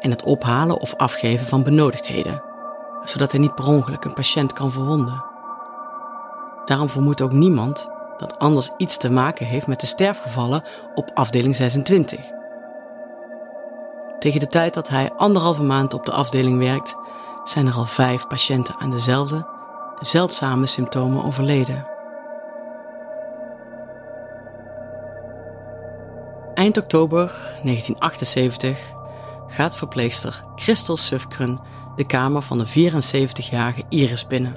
en 0.00 0.10
het 0.10 0.22
ophalen 0.22 0.80
of 0.80 0.94
afgeven 0.96 1.46
van 1.46 1.62
benodigdheden, 1.62 2.42
zodat 3.04 3.30
hij 3.30 3.40
niet 3.40 3.54
per 3.54 3.68
ongeluk 3.68 4.04
een 4.04 4.14
patiënt 4.14 4.52
kan 4.52 4.70
verwonden. 4.70 5.24
Daarom 6.64 6.88
vermoedt 6.88 7.22
ook 7.22 7.32
niemand 7.32 7.88
dat 8.16 8.38
anders 8.38 8.70
iets 8.76 8.96
te 8.96 9.10
maken 9.10 9.46
heeft 9.46 9.66
met 9.66 9.80
de 9.80 9.86
sterfgevallen 9.86 10.62
op 10.94 11.10
afdeling 11.14 11.56
26. 11.56 12.38
Tegen 14.20 14.40
de 14.40 14.46
tijd 14.46 14.74
dat 14.74 14.88
hij 14.88 15.12
anderhalve 15.16 15.62
maand 15.62 15.94
op 15.94 16.04
de 16.06 16.12
afdeling 16.12 16.58
werkt, 16.58 16.96
zijn 17.44 17.66
er 17.66 17.74
al 17.74 17.84
vijf 17.84 18.26
patiënten 18.26 18.74
aan 18.78 18.90
dezelfde 18.90 19.46
zeldzame 20.00 20.66
symptomen 20.66 21.24
overleden. 21.24 21.86
Eind 26.54 26.78
oktober 26.78 27.26
1978 27.62 28.92
gaat 29.46 29.76
verpleegster 29.76 30.44
Christel 30.54 30.96
Sufkren 30.96 31.60
de 31.94 32.06
kamer 32.06 32.42
van 32.42 32.58
de 32.58 32.68
74-jarige 32.68 33.82
Iris 33.88 34.26
binnen. 34.26 34.56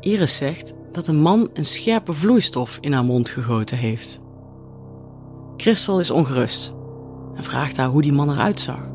Iris 0.00 0.36
zegt 0.36 0.74
dat 0.90 1.06
een 1.06 1.20
man 1.20 1.50
een 1.52 1.64
scherpe 1.64 2.12
vloeistof 2.12 2.78
in 2.80 2.92
haar 2.92 3.04
mond 3.04 3.28
gegoten 3.28 3.78
heeft. 3.78 4.20
Christel 5.56 6.00
is 6.00 6.10
ongerust 6.10 6.75
en 7.36 7.44
vraagt 7.44 7.76
haar 7.76 7.88
hoe 7.88 8.02
die 8.02 8.12
man 8.12 8.30
eruit 8.30 8.60
zag. 8.60 8.90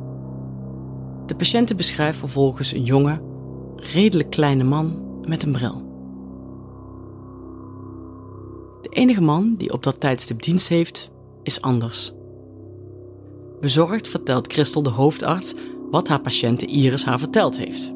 De 1.26 1.36
patiënte 1.36 1.76
beschrijft 1.76 2.18
vervolgens 2.18 2.74
een 2.74 2.84
jonge, 2.84 3.22
redelijk 3.76 4.30
kleine 4.30 4.64
man 4.64 5.02
met 5.28 5.44
een 5.44 5.52
bril. 5.52 5.90
De 8.82 8.90
enige 8.90 9.22
man 9.22 9.56
die 9.58 9.74
op 9.74 9.84
dat 9.84 10.00
tijdstip 10.00 10.42
dienst 10.42 10.68
heeft, 10.68 11.12
is 11.44 11.62
anders. 11.62 12.14
Bezorgd 13.60 14.08
vertelt 14.08 14.54
Christel 14.54 14.84
de 14.84 14.90
hoofdarts 14.90 15.56
wat 15.92 16.08
haar 16.08 16.22
patiënte 16.22 16.66
Iris 16.66 17.06
haar 17.06 17.20
verteld 17.20 17.58
heeft. 17.58 17.94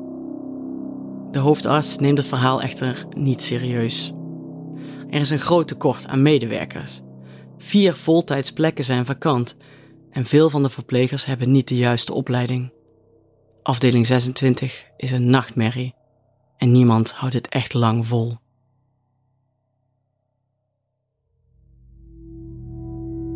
De 1.31 1.39
hoofdarts 1.39 1.97
neemt 1.97 2.17
het 2.17 2.27
verhaal 2.27 2.61
echter 2.61 3.05
niet 3.11 3.41
serieus. 3.41 4.13
Er 5.09 5.21
is 5.21 5.29
een 5.29 5.39
groot 5.39 5.67
tekort 5.67 6.07
aan 6.07 6.21
medewerkers. 6.21 7.01
Vier 7.57 7.93
voltijdsplekken 7.93 8.83
zijn 8.83 9.05
vakant 9.05 9.57
en 10.15 10.25
veel 10.25 10.49
van 10.49 10.63
de 10.63 10.69
verplegers 10.69 11.25
hebben 11.25 11.51
niet 11.51 11.67
de 11.67 11.75
juiste 11.75 12.13
opleiding. 12.13 12.71
Afdeling 13.63 14.05
26 14.05 14.85
is 14.97 15.11
een 15.11 15.29
nachtmerrie 15.29 15.93
en 16.57 16.71
niemand 16.71 17.11
houdt 17.11 17.33
het 17.33 17.47
echt 17.47 17.73
lang 17.73 18.07
vol. 18.07 18.37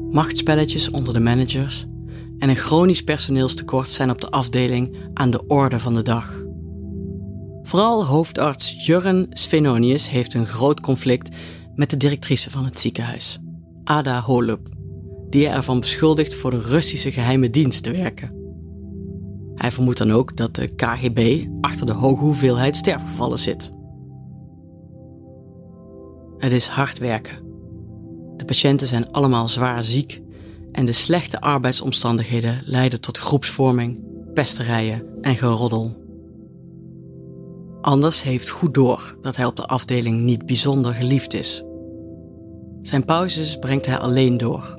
Machtspelletjes 0.09 0.89
onder 0.89 1.13
de 1.13 1.19
managers 1.19 1.85
en 2.37 2.49
een 2.49 2.55
chronisch 2.55 3.03
personeelstekort 3.03 3.89
zijn 3.89 4.09
op 4.09 4.21
de 4.21 4.29
afdeling 4.29 4.97
aan 5.13 5.29
de 5.29 5.47
orde 5.47 5.79
van 5.79 5.93
de 5.93 6.01
dag. 6.01 6.43
Vooral 7.61 8.05
hoofdarts 8.05 8.85
Jurgen 8.85 9.27
Svenonius 9.29 10.09
heeft 10.09 10.33
een 10.33 10.45
groot 10.45 10.79
conflict 10.79 11.35
met 11.75 11.89
de 11.89 11.97
directrice 11.97 12.49
van 12.49 12.65
het 12.65 12.79
ziekenhuis, 12.79 13.39
Ada 13.83 14.21
Holub, 14.21 14.77
die 15.29 15.45
hij 15.45 15.55
ervan 15.55 15.79
beschuldigt 15.79 16.35
voor 16.35 16.51
de 16.51 16.61
Russische 16.61 17.11
geheime 17.11 17.49
dienst 17.49 17.83
te 17.83 17.91
werken. 17.91 18.37
Hij 19.55 19.71
vermoedt 19.71 19.97
dan 19.97 20.11
ook 20.11 20.37
dat 20.37 20.55
de 20.55 20.67
KGB 20.67 21.47
achter 21.61 21.85
de 21.85 21.91
hoge 21.91 22.23
hoeveelheid 22.23 22.75
sterfgevallen 22.75 23.39
zit. 23.39 23.71
Het 26.37 26.51
is 26.51 26.67
hard 26.67 26.97
werken. 26.97 27.47
De 28.37 28.45
patiënten 28.45 28.87
zijn 28.87 29.11
allemaal 29.11 29.47
zwaar 29.47 29.83
ziek 29.83 30.21
en 30.71 30.85
de 30.85 30.91
slechte 30.91 31.41
arbeidsomstandigheden 31.41 32.61
leiden 32.65 33.01
tot 33.01 33.17
groepsvorming, 33.17 34.03
pesterijen 34.33 35.05
en 35.21 35.37
geroddel. 35.37 35.97
Anders 37.81 38.23
heeft 38.23 38.49
goed 38.49 38.73
door 38.73 39.17
dat 39.21 39.35
hij 39.35 39.45
op 39.45 39.55
de 39.55 39.65
afdeling 39.65 40.21
niet 40.21 40.45
bijzonder 40.45 40.93
geliefd 40.93 41.33
is. 41.33 41.63
Zijn 42.81 43.05
pauzes 43.05 43.59
brengt 43.59 43.85
hij 43.85 43.97
alleen 43.97 44.37
door. 44.37 44.78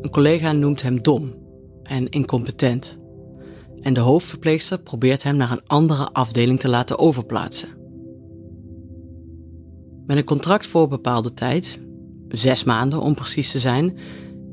Een 0.00 0.10
collega 0.10 0.52
noemt 0.52 0.82
hem 0.82 1.02
dom 1.02 1.34
en 1.82 2.08
incompetent. 2.08 2.98
En 3.80 3.92
de 3.92 4.00
hoofdverpleegster 4.00 4.78
probeert 4.82 5.22
hem 5.22 5.36
naar 5.36 5.50
een 5.50 5.66
andere 5.66 6.12
afdeling 6.12 6.60
te 6.60 6.68
laten 6.68 6.98
overplaatsen. 6.98 7.68
Met 10.06 10.16
een 10.16 10.24
contract 10.24 10.66
voor 10.66 10.88
bepaalde 10.88 11.32
tijd, 11.32 11.80
zes 12.28 12.64
maanden 12.64 13.00
om 13.00 13.14
precies 13.14 13.50
te 13.50 13.58
zijn, 13.58 13.98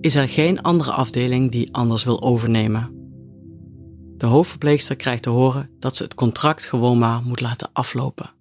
is 0.02 0.16
er 0.16 0.30
geen 0.30 0.62
andere 0.62 0.92
afdeling 0.92 1.52
die 1.52 1.74
anders 1.74 2.04
wil 2.04 2.22
overnemen. 2.22 2.94
De 4.18 4.26
hoofdverpleegster 4.26 4.96
krijgt 4.96 5.24
te 5.24 5.30
horen 5.30 5.70
dat 5.80 5.98
ze 5.98 6.04
het 6.04 6.16
contract 6.16 6.66
gewoon 6.66 6.98
maar 6.98 7.22
moet 7.24 7.42
laten 7.42 7.70
aflopen. 7.74 8.35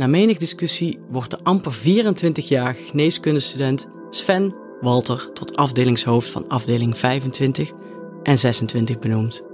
Na 0.00 0.06
menig 0.06 0.38
discussie 0.38 1.00
wordt 1.10 1.30
de 1.30 1.38
amper 1.42 1.74
24-jarige 1.74 2.82
geneeskundestudent 2.88 3.88
Sven 4.10 4.54
Walter 4.80 5.32
tot 5.32 5.56
afdelingshoofd 5.56 6.30
van 6.30 6.48
afdeling 6.48 6.98
25 6.98 7.70
en 8.22 8.38
26 8.38 8.98
benoemd. 8.98 9.46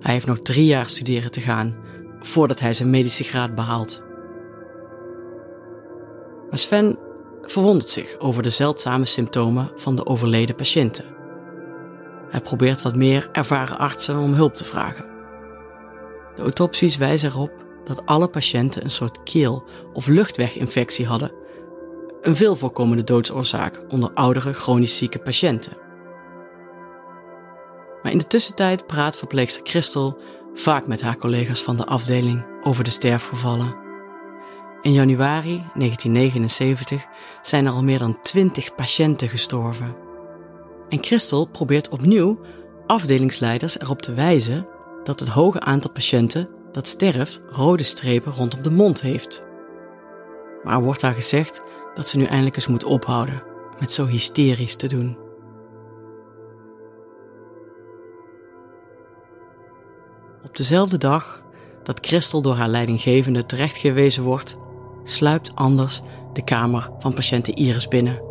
Hij 0.00 0.12
heeft 0.12 0.26
nog 0.26 0.40
drie 0.40 0.64
jaar 0.64 0.86
studeren 0.86 1.30
te 1.30 1.40
gaan 1.40 1.76
voordat 2.20 2.60
hij 2.60 2.72
zijn 2.72 2.90
medische 2.90 3.24
graad 3.24 3.54
behaalt. 3.54 4.04
Maar 6.50 6.58
Sven 6.58 6.98
verwondert 7.42 7.88
zich 7.88 8.18
over 8.18 8.42
de 8.42 8.50
zeldzame 8.50 9.04
symptomen 9.04 9.70
van 9.76 9.96
de 9.96 10.06
overleden 10.06 10.56
patiënten. 10.56 11.04
Hij 12.30 12.40
probeert 12.40 12.82
wat 12.82 12.96
meer 12.96 13.28
ervaren 13.32 13.78
artsen 13.78 14.18
om 14.18 14.32
hulp 14.32 14.54
te 14.54 14.64
vragen. 14.64 15.04
De 16.34 16.42
autopsies 16.42 16.96
wijzen 16.96 17.30
erop 17.30 17.65
dat 17.86 18.06
alle 18.06 18.28
patiënten 18.28 18.84
een 18.84 18.90
soort 18.90 19.22
keel- 19.22 19.64
of 19.92 20.06
luchtweginfectie 20.06 21.06
hadden, 21.06 21.32
een 22.20 22.36
veel 22.36 22.56
voorkomende 22.56 23.04
doodsoorzaak 23.04 23.82
onder 23.88 24.10
oudere 24.14 24.52
chronisch 24.52 24.96
zieke 24.96 25.18
patiënten. 25.18 25.72
Maar 28.02 28.12
in 28.12 28.18
de 28.18 28.26
tussentijd 28.26 28.86
praat 28.86 29.16
verpleegster 29.16 29.62
Christel 29.66 30.18
vaak 30.52 30.86
met 30.86 31.00
haar 31.00 31.16
collega's 31.16 31.62
van 31.62 31.76
de 31.76 31.86
afdeling 31.86 32.46
over 32.62 32.84
de 32.84 32.90
sterfgevallen. 32.90 33.76
In 34.82 34.92
januari 34.92 35.56
1979 35.74 37.06
zijn 37.42 37.66
er 37.66 37.72
al 37.72 37.82
meer 37.82 37.98
dan 37.98 38.20
20 38.20 38.74
patiënten 38.74 39.28
gestorven. 39.28 39.96
En 40.88 41.04
Christel 41.04 41.46
probeert 41.46 41.88
opnieuw 41.88 42.40
afdelingsleiders 42.86 43.80
erop 43.80 44.02
te 44.02 44.14
wijzen 44.14 44.68
dat 45.02 45.20
het 45.20 45.28
hoge 45.28 45.60
aantal 45.60 45.90
patiënten 45.90 46.48
dat 46.76 46.86
sterft 46.86 47.42
rode 47.50 47.82
strepen 47.82 48.32
rondom 48.32 48.62
de 48.62 48.70
mond 48.70 49.00
heeft. 49.00 49.46
Maar 50.62 50.82
wordt 50.82 51.02
haar 51.02 51.14
gezegd 51.14 51.62
dat 51.94 52.08
ze 52.08 52.16
nu 52.16 52.24
eindelijk 52.24 52.56
eens 52.56 52.66
moet 52.66 52.84
ophouden 52.84 53.42
met 53.80 53.92
zo 53.92 54.06
hysterisch 54.06 54.76
te 54.76 54.86
doen. 54.86 55.18
Op 60.44 60.56
dezelfde 60.56 60.98
dag 60.98 61.44
dat 61.82 62.06
Christel 62.06 62.42
door 62.42 62.54
haar 62.54 62.68
leidinggevende 62.68 63.46
terechtgewezen 63.46 64.22
wordt, 64.22 64.58
sluipt 65.04 65.54
Anders 65.54 66.02
de 66.32 66.44
kamer 66.44 66.90
van 66.98 67.14
patiënte 67.14 67.54
Iris 67.54 67.88
binnen 67.88 68.22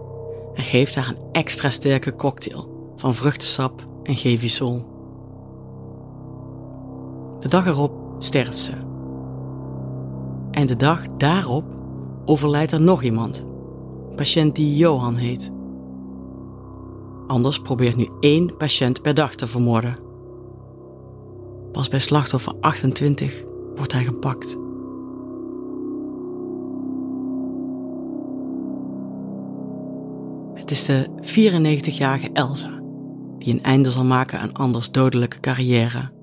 en 0.54 0.64
geeft 0.64 0.96
haar 0.96 1.08
een 1.08 1.32
extra 1.32 1.70
sterke 1.70 2.16
cocktail 2.16 2.94
van 2.96 3.14
vruchtensap 3.14 3.88
en 4.04 4.16
Gevisol. 4.16 4.94
De 7.40 7.48
dag 7.48 7.66
erop 7.66 8.05
sterft 8.18 8.60
ze. 8.60 8.74
En 10.52 10.68
de 10.68 10.76
dag 10.76 11.08
daarop 11.18 11.66
overlijdt 12.26 12.72
er 12.72 12.82
nog 12.82 13.04
iemand, 13.04 13.48
een 14.10 14.16
patiënt 14.16 14.56
die 14.56 14.76
Johan 14.76 15.16
heet. 15.16 15.52
Anders 17.28 17.60
probeert 17.60 17.96
nu 17.96 18.10
één 18.20 18.58
patiënt 18.58 19.02
per 19.02 19.14
dag 19.14 19.36
te 19.36 19.48
vermoorden. 19.48 19.98
Pas 21.72 21.88
bij 21.88 22.00
slachtoffer 22.00 22.54
28 22.60 23.44
wordt 23.76 23.92
hij 23.92 24.04
gepakt. 24.04 24.58
Het 30.54 30.72
is 30.72 30.86
de 30.86 31.08
94-jarige 31.22 32.30
Elsa 32.34 32.82
die 33.38 33.54
een 33.54 33.64
einde 33.64 33.90
zal 33.90 34.04
maken 34.04 34.40
aan 34.40 34.54
Anders 34.54 34.92
dodelijke 34.92 35.40
carrière. 35.40 36.15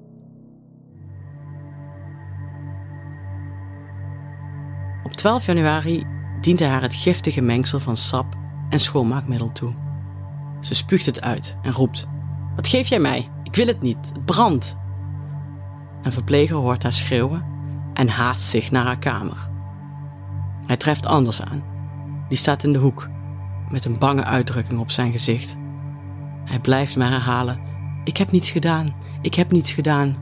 12 5.22 5.46
januari 5.46 6.06
dient 6.40 6.60
haar 6.60 6.82
het 6.82 6.94
giftige 6.94 7.40
mengsel 7.40 7.80
van 7.80 7.96
sap 7.96 8.34
en 8.68 8.78
schoonmaakmiddel 8.78 9.52
toe. 9.52 9.74
Ze 10.60 10.74
spuugt 10.74 11.06
het 11.06 11.20
uit 11.20 11.56
en 11.62 11.72
roept: 11.72 12.06
Wat 12.54 12.68
geef 12.68 12.88
jij 12.88 12.98
mij? 12.98 13.30
Ik 13.42 13.56
wil 13.56 13.66
het 13.66 13.82
niet, 13.82 14.10
het 14.12 14.24
brandt. 14.24 14.76
Een 16.02 16.12
verpleger 16.12 16.56
hoort 16.56 16.82
haar 16.82 16.92
schreeuwen 16.92 17.44
en 17.94 18.08
haast 18.08 18.42
zich 18.42 18.70
naar 18.70 18.84
haar 18.84 18.98
kamer. 18.98 19.50
Hij 20.66 20.76
treft 20.76 21.06
Anders 21.06 21.42
aan. 21.42 21.64
Die 22.28 22.38
staat 22.38 22.64
in 22.64 22.72
de 22.72 22.78
hoek, 22.78 23.08
met 23.68 23.84
een 23.84 23.98
bange 23.98 24.24
uitdrukking 24.24 24.80
op 24.80 24.90
zijn 24.90 25.12
gezicht. 25.12 25.56
Hij 26.44 26.60
blijft 26.60 26.96
maar 26.96 27.10
herhalen: 27.10 27.60
Ik 28.04 28.16
heb 28.16 28.30
niets 28.30 28.50
gedaan, 28.50 28.94
ik 29.20 29.34
heb 29.34 29.50
niets 29.50 29.72
gedaan. 29.72 30.16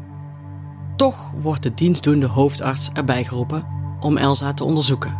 Toch 0.96 1.32
wordt 1.40 1.62
de 1.62 1.74
dienstdoende 1.74 2.26
hoofdarts 2.26 2.90
erbij 2.92 3.24
geroepen 3.24 3.78
om 4.00 4.16
Elsa 4.16 4.54
te 4.54 4.64
onderzoeken. 4.64 5.18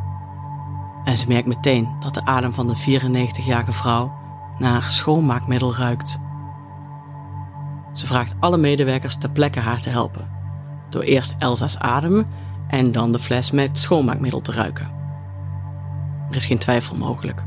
En 1.04 1.16
ze 1.16 1.28
merkt 1.28 1.46
meteen 1.46 1.88
dat 1.98 2.14
de 2.14 2.24
adem 2.24 2.52
van 2.52 2.66
de 2.66 3.00
94-jarige 3.00 3.72
vrouw 3.72 4.12
naar 4.58 4.82
schoonmaakmiddel 4.82 5.74
ruikt. 5.74 6.20
Ze 7.92 8.06
vraagt 8.06 8.34
alle 8.40 8.56
medewerkers 8.56 9.16
ter 9.16 9.30
plekke 9.30 9.60
haar 9.60 9.80
te 9.80 9.90
helpen, 9.90 10.30
door 10.90 11.02
eerst 11.02 11.34
Elsa's 11.38 11.76
adem 11.76 12.26
en 12.68 12.92
dan 12.92 13.12
de 13.12 13.18
fles 13.18 13.50
met 13.50 13.78
schoonmaakmiddel 13.78 14.40
te 14.40 14.52
ruiken. 14.52 14.90
Er 16.30 16.36
is 16.36 16.46
geen 16.46 16.58
twijfel 16.58 16.96
mogelijk. 16.96 17.44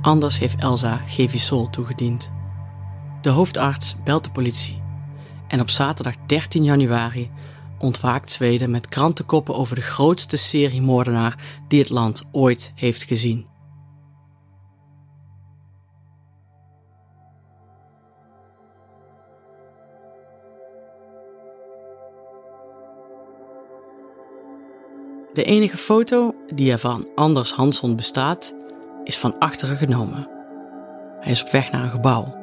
Anders 0.00 0.38
heeft 0.38 0.60
Elsa 0.60 1.00
Gevisol 1.06 1.70
toegediend. 1.70 2.32
De 3.20 3.30
hoofdarts 3.30 3.96
belt 4.04 4.24
de 4.24 4.30
politie 4.30 4.82
en 5.48 5.60
op 5.60 5.70
zaterdag 5.70 6.14
13 6.26 6.64
januari 6.64 7.30
ontwaakt 7.78 8.32
Zweden 8.32 8.70
met 8.70 8.88
krantenkoppen 8.88 9.54
over 9.54 9.74
de 9.74 9.82
grootste 9.82 10.36
seriemoordenaar 10.36 11.62
die 11.68 11.80
het 11.80 11.90
land 11.90 12.28
ooit 12.32 12.72
heeft 12.74 13.04
gezien. 13.04 13.46
De 25.32 25.44
enige 25.44 25.76
foto 25.76 26.34
die 26.54 26.72
er 26.72 26.78
van 26.78 27.08
Anders 27.14 27.52
Hansson 27.52 27.96
bestaat, 27.96 28.54
is 29.04 29.18
van 29.18 29.38
achteren 29.38 29.76
genomen. 29.76 30.28
Hij 31.20 31.30
is 31.30 31.42
op 31.42 31.50
weg 31.50 31.70
naar 31.70 31.82
een 31.82 31.90
gebouw, 31.90 32.34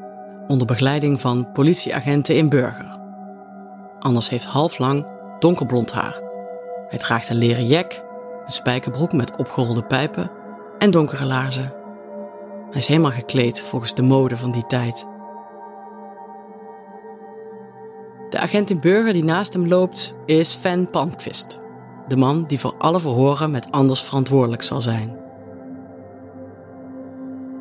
onder 0.47 0.67
begeleiding 0.67 1.21
van 1.21 1.51
politieagenten 1.51 2.35
in 2.35 2.49
Burger. 2.49 2.99
Anders 3.99 4.29
heeft 4.29 4.45
halflang 4.45 5.14
donkerblond 5.39 5.91
haar. 5.91 6.21
Hij 6.87 6.99
draagt 6.99 7.29
een 7.29 7.37
leren 7.37 7.67
jek, 7.67 8.03
een 8.45 8.51
spijkerbroek 8.51 9.13
met 9.13 9.35
opgerolde 9.35 9.83
pijpen 9.83 10.31
en 10.79 10.91
donkere 10.91 11.25
laarzen. 11.25 11.73
Hij 12.69 12.79
is 12.79 12.87
helemaal 12.87 13.11
gekleed 13.11 13.61
volgens 13.61 13.95
de 13.95 14.01
mode 14.01 14.37
van 14.37 14.51
die 14.51 14.65
tijd. 14.65 15.05
De 18.29 18.39
agent 18.39 18.69
in 18.69 18.79
burger 18.79 19.13
die 19.13 19.23
naast 19.23 19.53
hem 19.53 19.67
loopt 19.67 20.15
is 20.25 20.55
Van 20.55 20.89
Palmqvist, 20.89 21.59
de 22.07 22.17
man 22.17 22.43
die 22.43 22.59
voor 22.59 22.75
alle 22.77 22.99
verhoren 22.99 23.51
met 23.51 23.71
Anders 23.71 24.01
verantwoordelijk 24.01 24.61
zal 24.63 24.81
zijn. 24.81 25.17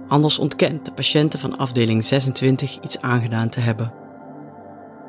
Anders 0.08 0.38
ontkent 0.38 0.84
de 0.84 0.92
patiënten 0.92 1.38
van 1.38 1.58
afdeling 1.58 2.04
26 2.04 2.78
iets 2.80 3.00
aangedaan 3.00 3.48
te 3.48 3.60
hebben. 3.60 3.92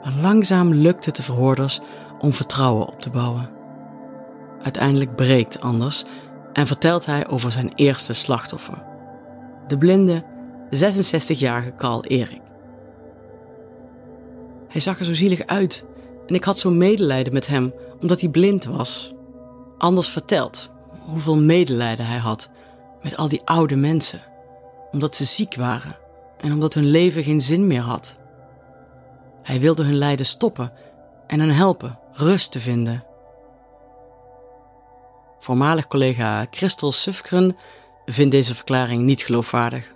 Maar 0.04 0.14
langzaam 0.22 0.74
lukt 0.74 1.06
het 1.06 1.16
de 1.16 1.24
verhoorders 1.24 1.82
om 2.20 2.34
vertrouwen 2.34 2.88
op 2.88 3.02
te 3.02 3.10
bouwen. 3.10 3.50
Uiteindelijk 4.62 5.16
breekt 5.16 5.62
Anders 5.62 6.06
en 6.54 6.68
vertelt 6.68 7.06
hij 7.06 7.28
over 7.28 7.52
zijn 7.52 7.72
eerste 7.76 8.14
slachtoffer. 8.14 8.84
De 9.68 9.78
blinde, 9.78 10.24
66-jarige 10.70 11.74
Carl 11.76 12.04
Erik. 12.04 12.42
Hij 14.68 14.82
zag 14.82 15.00
er 15.00 15.06
zo 15.06 15.14
zielig 15.14 15.46
uit 15.46 15.86
en 16.28 16.36
ik 16.36 16.44
had 16.44 16.60
zo'n 16.60 16.78
medelijden 16.78 17.34
met 17.34 17.48
hem 17.48 17.74
omdat 18.02 18.22
hij 18.22 18.30
blind 18.30 18.66
was. 18.66 19.14
Anders 19.78 20.10
vertelt 20.10 20.72
hoeveel 21.06 21.38
medelijden 21.38 22.06
hij 22.06 22.18
had 22.18 22.50
met 23.02 23.18
al 23.18 23.28
die 23.28 23.42
oude 23.46 23.76
mensen, 23.76 24.22
omdat 24.92 25.16
ze 25.16 25.26
ziek 25.26 25.56
waren 25.56 25.98
en 26.38 26.52
omdat 26.52 26.74
hun 26.74 26.86
leven 26.86 27.24
geen 27.24 27.42
zin 27.42 27.68
meer 27.68 27.82
had. 27.82 28.16
Hij 29.44 29.60
wilde 29.60 29.84
hun 29.84 29.98
lijden 29.98 30.26
stoppen 30.26 30.72
en 31.28 31.40
hen 31.40 31.56
helpen 31.56 32.00
rust 32.18 32.52
te 32.52 32.60
vinden. 32.60 33.06
Voormalig 35.40 35.88
collega 35.88 36.48
Christel 36.50 36.92
Sufkren 36.92 37.56
vindt 38.06 38.32
deze 38.32 38.56
verklaring 38.56 39.04
niet 39.04 39.22
geloofwaardig. 39.22 39.94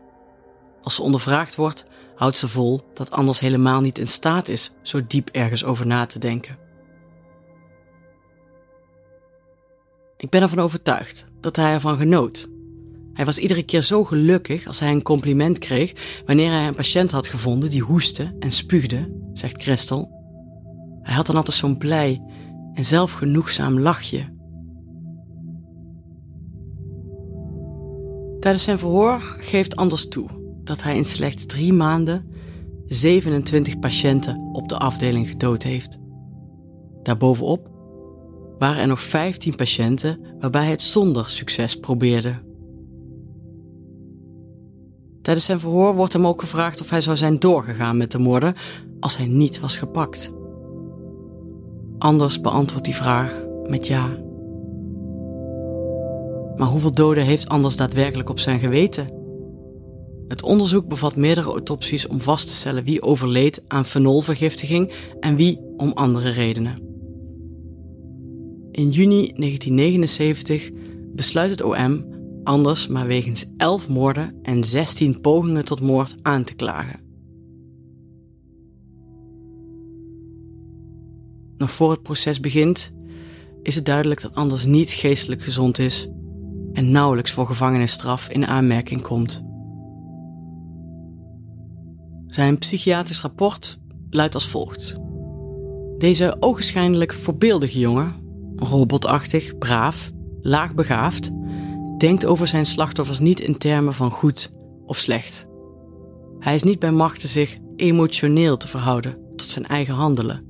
Als 0.83 0.95
ze 0.95 1.01
ondervraagd 1.01 1.55
wordt, 1.55 1.83
houdt 2.15 2.37
ze 2.37 2.47
vol 2.47 2.81
dat 2.93 3.11
Anders 3.11 3.39
helemaal 3.39 3.81
niet 3.81 3.97
in 3.97 4.07
staat 4.07 4.47
is 4.47 4.71
zo 4.81 5.01
diep 5.07 5.29
ergens 5.29 5.63
over 5.63 5.87
na 5.87 6.05
te 6.05 6.19
denken. 6.19 6.57
Ik 10.17 10.29
ben 10.29 10.41
ervan 10.41 10.59
overtuigd 10.59 11.27
dat 11.39 11.55
hij 11.55 11.73
ervan 11.73 11.97
genoot. 11.97 12.49
Hij 13.13 13.25
was 13.25 13.37
iedere 13.37 13.63
keer 13.63 13.81
zo 13.81 14.03
gelukkig 14.03 14.67
als 14.67 14.79
hij 14.79 14.91
een 14.91 15.01
compliment 15.01 15.57
kreeg 15.57 16.21
wanneer 16.25 16.51
hij 16.51 16.67
een 16.67 16.75
patiënt 16.75 17.11
had 17.11 17.27
gevonden 17.27 17.69
die 17.69 17.81
hoestte 17.81 18.35
en 18.39 18.51
spuugde, 18.51 19.29
zegt 19.33 19.63
Christel. 19.63 20.18
Hij 21.01 21.15
had 21.15 21.25
dan 21.25 21.35
altijd 21.35 21.57
zo'n 21.57 21.77
blij 21.77 22.21
en 22.73 22.85
zelfgenoegzaam 22.85 23.79
lachje. 23.79 24.37
Tijdens 28.39 28.63
zijn 28.63 28.77
verhoor 28.77 29.19
geeft 29.39 29.75
Anders 29.75 30.07
toe 30.07 30.27
dat 30.63 30.83
hij 30.83 30.95
in 30.95 31.05
slechts 31.05 31.45
drie 31.45 31.73
maanden 31.73 32.29
27 32.85 33.79
patiënten 33.79 34.49
op 34.53 34.69
de 34.69 34.77
afdeling 34.77 35.27
gedood 35.27 35.63
heeft. 35.63 35.99
Daarbovenop 37.03 37.69
waren 38.57 38.81
er 38.81 38.87
nog 38.87 39.01
15 39.01 39.55
patiënten 39.55 40.19
waarbij 40.39 40.61
hij 40.61 40.71
het 40.71 40.81
zonder 40.81 41.29
succes 41.29 41.79
probeerde. 41.79 42.47
Tijdens 45.21 45.45
zijn 45.45 45.59
verhoor 45.59 45.95
wordt 45.95 46.13
hem 46.13 46.27
ook 46.27 46.39
gevraagd 46.39 46.81
of 46.81 46.89
hij 46.89 47.01
zou 47.01 47.17
zijn 47.17 47.39
doorgegaan 47.39 47.97
met 47.97 48.11
de 48.11 48.19
moorden 48.19 48.55
als 48.99 49.17
hij 49.17 49.27
niet 49.27 49.59
was 49.59 49.77
gepakt. 49.77 50.31
Anders 51.99 52.41
beantwoordt 52.41 52.85
die 52.85 52.95
vraag 52.95 53.45
met 53.67 53.87
ja. 53.87 54.17
Maar 56.55 56.67
hoeveel 56.67 56.91
doden 56.91 57.25
heeft 57.25 57.49
Anders 57.49 57.75
daadwerkelijk 57.75 58.29
op 58.29 58.39
zijn 58.39 58.59
geweten? 58.59 59.17
Het 60.27 60.43
onderzoek 60.43 60.87
bevat 60.87 61.15
meerdere 61.15 61.49
autopsies 61.49 62.07
om 62.07 62.21
vast 62.21 62.47
te 62.47 62.53
stellen 62.53 62.83
wie 62.83 63.01
overleed 63.01 63.63
aan 63.67 63.85
fenolvergiftiging 63.85 64.93
en 65.19 65.35
wie 65.35 65.59
om 65.77 65.91
andere 65.93 66.29
redenen. 66.29 66.77
In 68.71 68.89
juni 68.89 69.33
1979 69.35 70.69
besluit 71.13 71.49
het 71.49 71.63
OM 71.63 72.17
Anders 72.43 72.87
maar 72.87 73.07
wegens 73.07 73.45
11 73.57 73.89
moorden 73.89 74.39
en 74.41 74.63
16 74.63 75.21
pogingen 75.21 75.65
tot 75.65 75.81
moord 75.81 76.15
aan 76.21 76.43
te 76.43 76.55
klagen. 76.55 77.08
Nog 81.59 81.71
voor 81.71 81.91
het 81.91 82.01
proces 82.01 82.39
begint, 82.39 82.91
is 83.63 83.75
het 83.75 83.85
duidelijk 83.85 84.21
dat 84.21 84.35
Anders 84.35 84.65
niet 84.65 84.89
geestelijk 84.89 85.43
gezond 85.43 85.79
is 85.79 86.09
en 86.73 86.91
nauwelijks 86.91 87.31
voor 87.31 87.45
gevangenisstraf 87.45 88.29
in 88.29 88.47
aanmerking 88.47 89.01
komt. 89.01 89.43
Zijn 92.27 92.57
psychiatrisch 92.57 93.21
rapport 93.21 93.79
luidt 94.09 94.33
als 94.33 94.47
volgt. 94.47 94.95
Deze 95.97 96.35
ogenschijnlijk 96.39 97.13
voorbeeldige 97.13 97.79
jongen, 97.79 98.15
robotachtig, 98.55 99.57
braaf, 99.57 100.11
laagbegaafd, 100.41 101.31
denkt 101.97 102.25
over 102.25 102.47
zijn 102.47 102.65
slachtoffers 102.65 103.19
niet 103.19 103.39
in 103.39 103.57
termen 103.57 103.93
van 103.93 104.11
goed 104.11 104.53
of 104.85 104.97
slecht. 104.97 105.47
Hij 106.39 106.55
is 106.55 106.63
niet 106.63 106.79
bij 106.79 106.91
machte 106.91 107.27
zich 107.27 107.57
emotioneel 107.75 108.57
te 108.57 108.67
verhouden 108.67 109.17
tot 109.35 109.47
zijn 109.47 109.65
eigen 109.65 109.93
handelen. 109.93 110.48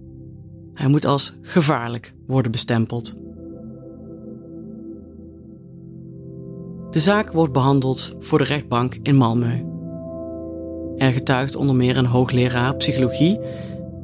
Hij 0.79 0.89
moet 0.89 1.05
als 1.05 1.35
gevaarlijk 1.41 2.13
worden 2.27 2.51
bestempeld. 2.51 3.15
De 6.89 6.99
zaak 6.99 7.31
wordt 7.31 7.53
behandeld 7.53 8.15
voor 8.19 8.37
de 8.37 8.43
rechtbank 8.43 8.97
in 9.01 9.15
Malmö. 9.15 9.65
Er 10.97 11.13
getuigt 11.13 11.55
onder 11.55 11.75
meer 11.75 11.97
een 11.97 12.05
hoogleraar 12.05 12.75
psychologie 12.75 13.39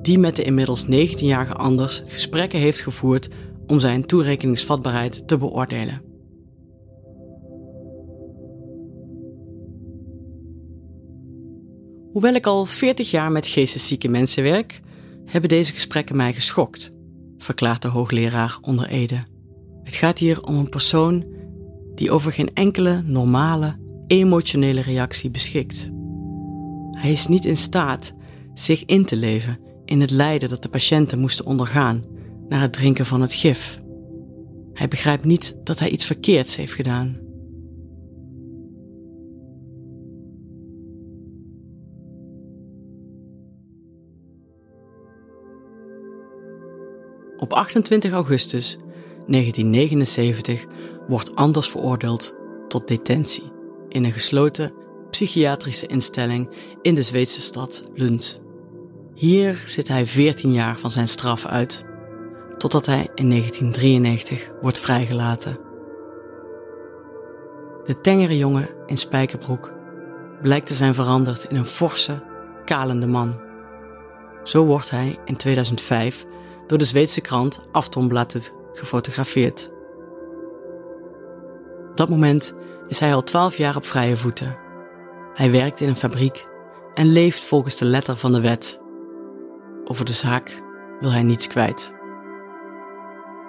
die 0.01 0.19
met 0.19 0.35
de 0.35 0.43
inmiddels 0.43 0.85
19-jarige 0.85 1.53
Anders 1.53 2.03
gesprekken 2.07 2.59
heeft 2.59 2.81
gevoerd 2.81 3.29
om 3.67 3.79
zijn 3.79 4.05
toerekeningsvatbaarheid 4.05 5.27
te 5.27 5.37
beoordelen. 5.37 6.01
Hoewel 12.11 12.33
ik 12.33 12.45
al 12.45 12.65
40 12.65 13.11
jaar 13.11 13.31
met 13.31 13.47
geesteszieke 13.47 14.07
mensen 14.07 14.43
werk, 14.43 14.81
hebben 15.25 15.49
deze 15.49 15.73
gesprekken 15.73 16.15
mij 16.15 16.33
geschokt, 16.33 16.93
verklaart 17.37 17.81
de 17.81 17.87
hoogleraar 17.87 18.57
onder 18.61 18.87
Ede. 18.87 19.23
Het 19.83 19.95
gaat 19.95 20.19
hier 20.19 20.43
om 20.43 20.55
een 20.55 20.69
persoon 20.69 21.25
die 21.95 22.11
over 22.11 22.31
geen 22.31 22.53
enkele 22.53 23.01
normale, 23.05 23.75
emotionele 24.07 24.81
reactie 24.81 25.31
beschikt. 25.31 25.91
Hij 26.91 27.11
is 27.11 27.27
niet 27.27 27.45
in 27.45 27.57
staat 27.57 28.15
zich 28.53 28.85
in 28.85 29.05
te 29.05 29.15
leven 29.15 29.59
in 29.85 30.01
het 30.01 30.11
lijden 30.11 30.49
dat 30.49 30.63
de 30.63 30.69
patiënten 30.69 31.19
moesten 31.19 31.45
ondergaan 31.45 32.03
na 32.47 32.59
het 32.59 32.73
drinken 32.73 33.05
van 33.05 33.21
het 33.21 33.33
gif. 33.33 33.81
Hij 34.73 34.87
begrijpt 34.87 35.23
niet 35.23 35.57
dat 35.63 35.79
hij 35.79 35.89
iets 35.89 36.05
verkeerds 36.05 36.55
heeft 36.55 36.73
gedaan. 36.73 37.24
Op 47.45 47.53
28 47.53 48.11
augustus 48.11 48.77
1979 49.27 50.65
wordt 51.07 51.35
Anders 51.35 51.69
veroordeeld 51.69 52.35
tot 52.67 52.87
detentie 52.87 53.51
in 53.89 54.03
een 54.03 54.11
gesloten 54.11 54.73
psychiatrische 55.09 55.87
instelling 55.87 56.49
in 56.81 56.95
de 56.95 57.01
Zweedse 57.01 57.41
stad 57.41 57.89
Lund. 57.93 58.41
Hier 59.13 59.63
zit 59.65 59.87
hij 59.87 60.05
14 60.05 60.53
jaar 60.53 60.79
van 60.79 60.89
zijn 60.89 61.07
straf 61.07 61.45
uit, 61.45 61.85
totdat 62.57 62.85
hij 62.85 63.09
in 63.15 63.29
1993 63.29 64.51
wordt 64.61 64.79
vrijgelaten. 64.79 65.57
De 67.83 68.01
tengere 68.01 68.37
jongen 68.37 68.69
in 68.85 68.97
spijkerbroek 68.97 69.73
blijkt 70.41 70.67
te 70.67 70.73
zijn 70.73 70.93
veranderd 70.93 71.43
in 71.43 71.55
een 71.55 71.65
forse, 71.65 72.23
kalende 72.63 73.07
man. 73.07 73.39
Zo 74.43 74.65
wordt 74.65 74.89
hij 74.89 75.17
in 75.25 75.35
2005 75.35 76.25
door 76.67 76.77
de 76.77 76.85
Zweedse 76.85 77.21
krant 77.21 77.61
Aftonbladet 77.71 78.55
gefotografeerd. 78.73 79.71
Op 81.89 81.97
dat 81.97 82.09
moment 82.09 82.55
is 82.87 82.99
hij 82.99 83.13
al 83.13 83.23
12 83.23 83.57
jaar 83.57 83.75
op 83.75 83.85
vrije 83.85 84.17
voeten. 84.17 84.57
Hij 85.33 85.51
werkt 85.51 85.81
in 85.81 85.87
een 85.87 85.95
fabriek 85.95 86.47
en 86.93 87.11
leeft 87.11 87.45
volgens 87.45 87.77
de 87.77 87.85
letter 87.85 88.17
van 88.17 88.31
de 88.31 88.41
wet. 88.41 88.79
Over 89.85 90.05
de 90.05 90.13
zaak 90.13 90.63
wil 90.99 91.11
hij 91.11 91.23
niets 91.23 91.47
kwijt. 91.47 91.93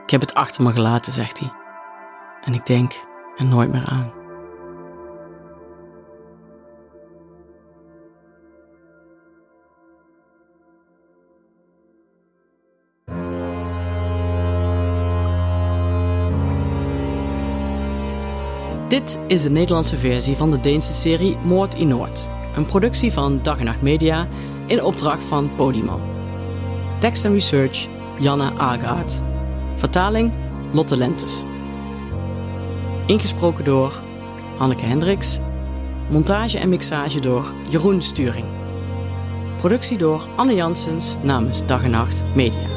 Ik 0.03 0.11
heb 0.11 0.21
het 0.21 0.35
achter 0.35 0.63
me 0.63 0.73
gelaten, 0.73 1.13
zegt 1.13 1.39
hij. 1.39 1.53
En 2.43 2.55
ik 2.55 2.67
denk 2.67 3.07
er 3.37 3.45
nooit 3.45 3.73
meer 3.73 3.85
aan. 3.85 4.13
Dit 18.89 19.19
is 19.27 19.43
de 19.43 19.51
Nederlandse 19.51 19.97
versie 19.97 20.37
van 20.37 20.51
de 20.51 20.61
Deense 20.61 20.95
serie 20.95 21.37
Moord 21.37 21.75
in 21.75 21.89
Noord. 21.89 22.29
Een 22.55 22.67
productie 22.67 23.13
van 23.13 23.43
Dag 23.43 23.59
en 23.59 23.65
Nacht 23.65 23.83
Media 23.83 24.29
in 24.67 24.83
opdracht 24.83 25.25
van 25.25 25.55
Podimo. 25.55 26.01
Tekst 27.01 27.25
en 27.25 27.33
research 27.33 27.89
Janne 28.19 28.53
Agaard. 28.59 29.21
Vertaling 29.75 30.33
Lotte 30.73 30.97
Lentes. 30.97 31.43
Ingesproken 33.07 33.65
door 33.65 34.03
Hanneke 34.59 34.85
Hendricks. 34.85 35.41
Montage 36.11 36.59
en 36.59 36.69
mixage 36.69 37.21
door 37.21 37.55
Jeroen 37.69 38.03
Sturing. 38.03 38.47
Productie 39.57 39.99
door 39.99 40.29
Anne 40.37 40.55
Janssens 40.55 41.17
namens 41.23 41.67
Dag 41.67 41.85
en 41.85 41.91
Nacht 41.91 42.25
Media. 42.35 42.76